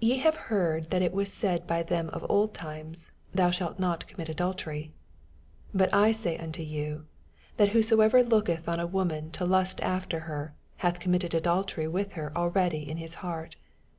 27 0.00 0.06
Ye 0.06 0.18
have 0.22 0.36
heard 0.48 0.90
that 0.90 1.00
it 1.00 1.14
was 1.14 1.32
said 1.32 1.66
by 1.66 1.82
them 1.82 2.10
of 2.10 2.22
old 2.28 2.52
time, 2.52 2.92
Thou 3.32 3.48
shalt 3.48 3.78
not 3.78 4.06
commit 4.06 4.28
adultery: 4.28 4.92
28 5.70 5.70
But 5.78 5.94
I 5.94 6.12
say 6.12 6.36
unto 6.36 6.62
you. 6.62 7.06
That 7.56 7.70
who 7.70 7.80
soever 7.80 8.22
looketh 8.22 8.68
on 8.68 8.78
a 8.78 8.86
woman 8.86 9.30
to 9.30 9.46
lust 9.46 9.80
after 9.80 10.20
her, 10.28 10.52
hath 10.76 11.00
committed 11.00 11.32
adultery 11.32 11.88
with 11.88 12.12
her 12.12 12.30
already 12.36 12.86
in 12.86 12.98
his 12.98 13.14
heart. 13.24 13.56